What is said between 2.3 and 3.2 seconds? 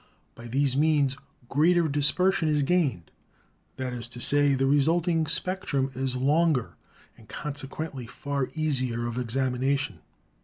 is gained;